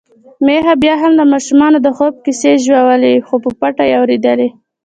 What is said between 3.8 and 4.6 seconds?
يې اوريدلې.